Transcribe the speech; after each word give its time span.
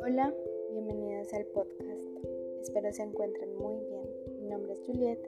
Hola, 0.00 0.34
bienvenidos 0.70 1.34
al 1.34 1.44
podcast. 1.46 2.00
Espero 2.62 2.90
se 2.90 3.02
encuentren 3.02 3.54
muy 3.56 3.76
bien. 3.84 4.08
Mi 4.40 4.46
nombre 4.48 4.72
es 4.72 4.80
Juliet 4.86 5.18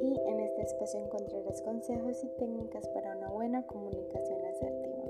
y 0.00 0.18
en 0.18 0.40
este 0.40 0.62
espacio 0.62 0.98
encontrarás 1.00 1.60
consejos 1.60 2.24
y 2.24 2.28
técnicas 2.38 2.88
para 2.88 3.18
una 3.18 3.28
buena 3.28 3.66
comunicación 3.66 4.40
asertiva. 4.46 5.04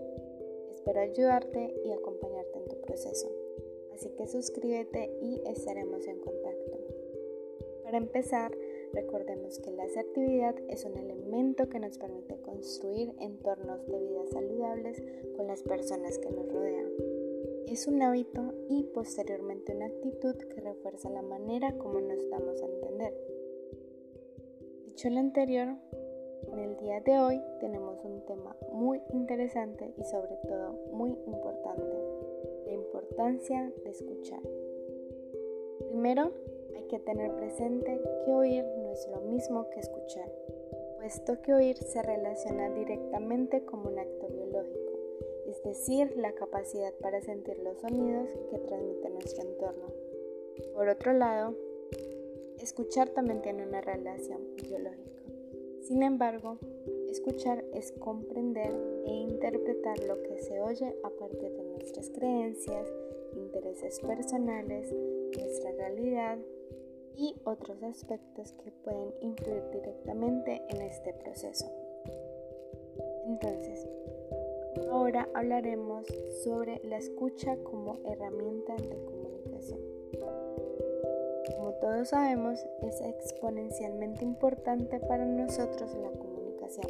Espero 0.73 0.99
ayudarte 1.01 1.73
y 1.85 1.93
acompañarte 1.93 2.59
en 2.59 2.65
tu 2.69 2.81
proceso. 2.81 3.31
Así 3.95 4.11
que 4.17 4.27
suscríbete 4.27 5.17
y 5.21 5.41
estaremos 5.47 6.05
en 6.09 6.19
contacto. 6.19 6.79
Para 7.85 7.99
empezar, 7.99 8.51
recordemos 8.93 9.59
que 9.59 9.71
la 9.71 9.85
asertividad 9.85 10.55
es 10.69 10.85
un 10.85 10.97
elemento 10.97 11.69
que 11.69 11.81
nos 11.81 11.99
permite 11.99 12.41
construir 12.43 13.15
entornos 13.19 13.87
de 13.87 13.99
vida 13.99 14.27
saludables 14.33 15.03
con 15.37 15.47
las 15.47 15.63
personas 15.63 16.19
que 16.19 16.31
nos 16.31 16.53
rodean. 16.53 16.91
Es 17.67 17.87
un 17.87 18.03
hábito 18.03 18.53
y 18.69 18.85
posteriormente 18.85 19.75
una 19.75 19.87
actitud 19.87 20.37
que 20.37 20.61
refuerza 20.61 21.09
la 21.09 21.23
manera 21.23 21.77
como 21.79 22.01
nos 22.01 22.29
damos 22.29 22.61
a 22.63 22.67
entender. 22.67 23.15
Dicho 24.85 25.09
lo 25.09 25.21
anterior, 25.21 25.69
en 26.53 26.59
el 26.59 26.77
día 26.77 27.01
de 27.01 27.19
hoy 27.19 27.41
tenemos 27.61 28.05
un 28.05 28.25
tema 28.27 28.57
muy 28.73 29.01
interesante 29.13 29.95
y 29.97 30.05
sobre 30.05 30.37
todo 30.47 30.73
muy 30.93 31.17
importante, 31.27 31.97
la 32.67 32.73
importancia 32.73 33.73
de 33.85 33.91
escuchar. 33.91 34.41
Primero, 35.89 36.33
hay 36.77 36.85
que 36.85 36.99
tener 36.99 37.35
presente 37.37 38.01
que 38.25 38.33
oír 38.33 38.65
no 38.65 38.91
es 38.91 39.09
lo 39.09 39.21
mismo 39.21 39.69
que 39.71 39.81
escuchar, 39.81 40.31
puesto 40.97 41.41
que 41.43 41.55
oír 41.55 41.77
se 41.77 42.03
relaciona 42.03 42.71
directamente 42.71 43.65
como 43.65 43.89
un 43.89 43.99
acto 43.99 44.29
biológico, 44.29 44.93
es 45.47 45.63
decir, 45.63 46.17
la 46.17 46.33
capacidad 46.33 46.93
para 46.95 47.21
sentir 47.21 47.59
los 47.59 47.79
sonidos 47.81 48.29
que 48.51 48.59
transmite 48.59 49.11
nuestro 49.11 49.43
entorno. 49.43 49.87
Por 50.75 50.89
otro 50.89 51.13
lado, 51.13 51.55
escuchar 52.59 53.09
también 53.11 53.43
tiene 53.43 53.67
una 53.67 53.81
relación 53.81 54.55
biológica. 54.57 55.23
Sin 55.83 56.03
embargo, 56.03 56.59
escuchar 57.11 57.65
es 57.75 57.93
comprender 57.93 58.73
e 59.05 59.13
interpretar 59.13 60.03
lo 60.05 60.23
que 60.23 60.39
se 60.39 60.61
oye 60.61 60.95
a 61.03 61.11
partir 61.11 61.53
de 61.53 61.65
nuestras 61.65 62.09
creencias, 62.11 62.89
intereses 63.35 63.99
personales, 64.01 64.95
nuestra 65.37 65.73
realidad 65.73 66.39
y 67.17 67.37
otros 67.45 67.83
aspectos 67.83 68.53
que 68.53 68.71
pueden 68.71 69.15
influir 69.21 69.63
directamente 69.71 70.63
en 70.69 70.83
este 70.83 71.13
proceso. 71.13 71.67
Entonces, 73.27 73.89
ahora 74.91 75.29
hablaremos 75.35 76.07
sobre 76.43 76.81
la 76.85 76.99
escucha 76.99 77.57
como 77.65 77.99
herramienta 78.05 78.75
de 78.77 79.05
comunicación. 79.05 79.81
Como 81.57 81.73
todos 81.75 82.09
sabemos, 82.09 82.65
es 82.83 83.01
exponencialmente 83.01 84.25
importante 84.25 84.99
para 85.01 85.25
nosotros 85.25 85.95
la 85.95 86.11
comunicación, 86.11 86.87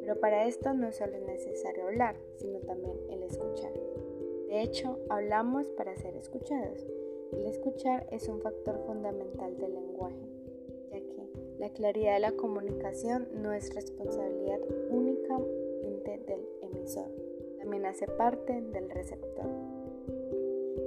pero 0.00 0.18
para 0.20 0.46
esto 0.46 0.74
no 0.74 0.92
solo 0.92 1.14
es 1.16 1.22
necesario 1.22 1.84
hablar, 1.84 2.16
sino 2.36 2.58
también 2.60 2.98
el 3.10 3.22
escuchar. 3.22 3.72
De 4.48 4.62
hecho, 4.62 4.98
hablamos 5.08 5.68
para 5.70 5.96
ser 5.96 6.16
escuchados. 6.16 6.86
El 7.36 7.46
escuchar 7.46 8.06
es 8.10 8.28
un 8.28 8.40
factor 8.40 8.78
fundamental 8.86 9.56
del 9.58 9.74
lenguaje, 9.74 10.28
ya 10.90 10.98
que 10.98 11.28
la 11.58 11.70
claridad 11.70 12.14
de 12.14 12.20
la 12.20 12.32
comunicación 12.32 13.28
no 13.34 13.52
es 13.52 13.74
responsabilidad 13.74 14.60
únicamente 14.90 16.18
del 16.26 16.48
emisor, 16.62 17.10
también 17.58 17.86
hace 17.86 18.06
parte 18.06 18.60
del 18.60 18.90
receptor. 18.90 19.46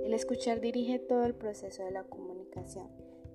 El 0.03 0.13
escuchar 0.13 0.61
dirige 0.61 0.99
todo 0.99 1.25
el 1.25 1.35
proceso 1.35 1.83
de 1.83 1.91
la 1.91 2.03
comunicación, 2.03 2.87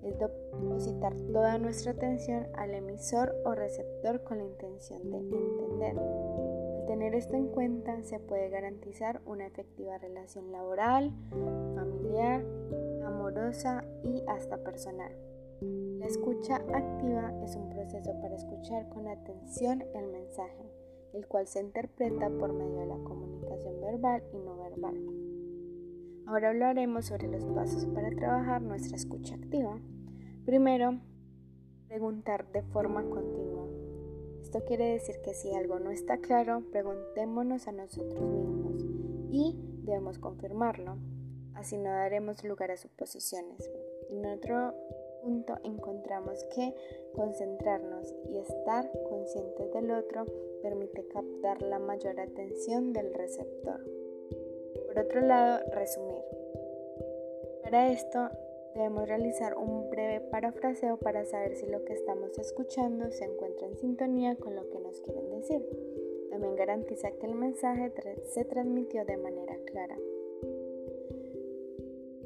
es 0.03 0.17
depositar 0.19 1.15
toda 1.31 1.57
nuestra 1.57 1.93
atención 1.93 2.47
al 2.55 2.73
emisor 2.73 3.35
o 3.45 3.55
receptor 3.55 4.23
con 4.23 4.39
la 4.39 4.43
intención 4.43 5.09
de 5.09 5.17
entender. 5.17 5.97
Al 5.97 6.85
tener 6.87 7.15
esto 7.15 7.35
en 7.35 7.47
cuenta 7.47 8.03
se 8.03 8.19
puede 8.19 8.49
garantizar 8.49 9.21
una 9.25 9.47
efectiva 9.47 9.97
relación 9.97 10.51
laboral, 10.51 11.13
familiar, 11.75 12.43
amorosa 13.23 13.85
y 14.03 14.21
hasta 14.27 14.57
personal. 14.57 15.13
La 15.97 16.07
escucha 16.07 16.55
activa 16.55 17.31
es 17.41 17.55
un 17.55 17.69
proceso 17.69 18.11
para 18.19 18.35
escuchar 18.35 18.89
con 18.89 19.07
atención 19.07 19.81
el 19.95 20.07
mensaje, 20.07 20.69
el 21.13 21.25
cual 21.27 21.47
se 21.47 21.61
interpreta 21.61 22.29
por 22.29 22.51
medio 22.51 22.81
de 22.81 22.87
la 22.87 22.97
comunicación 22.97 23.79
verbal 23.79 24.23
y 24.33 24.39
no 24.39 24.57
verbal. 24.57 24.97
Ahora 26.25 26.49
hablaremos 26.49 27.05
sobre 27.05 27.29
los 27.29 27.45
pasos 27.45 27.85
para 27.85 28.09
trabajar 28.09 28.61
nuestra 28.61 28.97
escucha 28.97 29.35
activa. 29.35 29.79
Primero, 30.45 30.99
preguntar 31.87 32.51
de 32.51 32.61
forma 32.61 33.03
continua. 33.03 33.69
Esto 34.41 34.65
quiere 34.65 34.91
decir 34.91 35.15
que 35.23 35.33
si 35.33 35.53
algo 35.53 35.79
no 35.79 35.91
está 35.91 36.17
claro, 36.17 36.61
preguntémonos 36.73 37.69
a 37.69 37.71
nosotros 37.71 38.21
mismos 38.21 38.85
y 39.31 39.55
debemos 39.85 40.19
confirmarlo. 40.19 40.97
Así 41.63 41.77
no 41.77 41.91
daremos 41.91 42.43
lugar 42.43 42.71
a 42.71 42.75
suposiciones. 42.75 43.71
En 44.09 44.25
otro 44.25 44.73
punto 45.21 45.55
encontramos 45.63 46.43
que 46.53 46.75
concentrarnos 47.15 48.13
y 48.29 48.37
estar 48.37 48.91
conscientes 49.07 49.71
del 49.71 49.91
otro 49.91 50.25
permite 50.61 51.07
captar 51.07 51.61
la 51.61 51.79
mayor 51.79 52.19
atención 52.19 52.91
del 52.91 53.13
receptor. 53.13 53.79
Por 54.87 54.99
otro 54.99 55.21
lado, 55.21 55.63
resumir. 55.71 56.21
Para 57.63 57.93
esto 57.93 58.27
debemos 58.75 59.07
realizar 59.07 59.55
un 59.55 59.89
breve 59.89 60.19
parafraseo 60.19 60.97
para 60.97 61.23
saber 61.23 61.55
si 61.55 61.65
lo 61.65 61.85
que 61.85 61.93
estamos 61.93 62.37
escuchando 62.39 63.09
se 63.09 63.23
encuentra 63.23 63.67
en 63.67 63.77
sintonía 63.77 64.35
con 64.35 64.53
lo 64.53 64.69
que 64.69 64.79
nos 64.79 64.99
quieren 64.99 65.29
decir. 65.29 65.65
También 66.29 66.57
garantiza 66.57 67.11
que 67.11 67.25
el 67.25 67.35
mensaje 67.35 67.93
se 68.25 68.43
transmitió 68.43 69.05
de 69.05 69.15
manera 69.15 69.55
clara. 69.63 69.97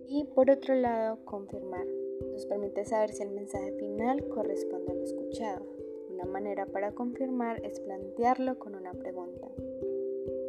Y 0.10 0.24
por 0.24 0.50
otro 0.50 0.74
lado, 0.74 1.20
confirmar. 1.26 1.86
Nos 2.32 2.46
permite 2.46 2.86
saber 2.86 3.12
si 3.12 3.24
el 3.24 3.32
mensaje 3.32 3.74
final 3.74 4.26
corresponde 4.30 4.92
a 4.92 4.96
lo 4.96 5.04
escuchado. 5.04 5.66
Una 6.10 6.26
manera 6.26 6.66
para 6.66 6.94
confirmar 6.94 7.64
es 7.66 7.80
plantearlo 7.82 8.58
con 8.58 8.76
una 8.76 8.94
pregunta. 8.94 9.48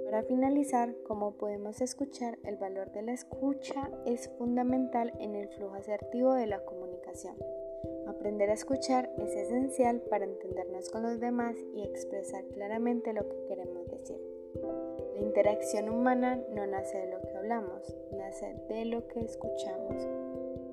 Para 0.04 0.22
finalizar, 0.22 0.94
como 1.02 1.32
podemos 1.36 1.80
escuchar, 1.80 2.38
el 2.44 2.56
valor 2.56 2.92
de 2.92 3.02
la 3.02 3.12
escucha 3.12 3.91
es 4.06 4.30
fundamental 4.38 5.12
en 5.19 5.34
el 5.34 5.48
flujo 5.48 5.75
asertivo 5.75 6.34
de 6.34 6.46
la 6.46 6.64
comunicación. 6.64 7.34
Aprender 8.06 8.50
a 8.50 8.54
escuchar 8.54 9.10
es 9.19 9.34
esencial 9.34 10.00
para 10.02 10.25
entendernos 10.25 10.88
con 10.88 11.02
los 11.02 11.20
demás 11.20 11.56
y 11.75 11.82
expresar 11.82 12.44
claramente 12.54 13.12
lo 13.12 13.28
que 13.28 13.44
queremos 13.48 13.86
decir. 13.88 14.19
La 15.19 15.25
interacción 15.25 15.89
humana 15.89 16.41
no 16.55 16.65
nace 16.69 16.97
de 16.97 17.11
lo 17.11 17.21
que 17.21 17.34
hablamos, 17.34 17.93
nace 18.12 18.55
de 18.69 18.84
lo 18.84 19.09
que 19.09 19.19
escuchamos. 19.19 20.06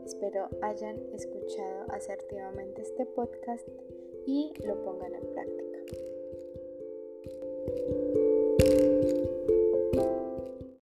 Espero 0.06 0.50
hayan 0.62 1.00
escuchado 1.14 1.86
asertivamente 1.90 2.84
este 2.84 3.08
podcast 3.08 3.68
y 4.28 4.54
lo 4.64 4.84
pongan 4.84 5.16
en 5.16 5.34
práctica. 5.34 5.80